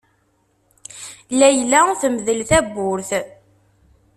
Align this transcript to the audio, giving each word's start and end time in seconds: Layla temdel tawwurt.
Layla 1.39 1.81
temdel 2.01 2.39
tawwurt. 2.49 3.09